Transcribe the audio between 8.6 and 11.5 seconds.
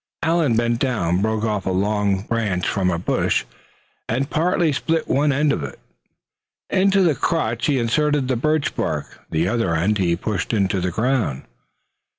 bark. The other end he pushed into the ground.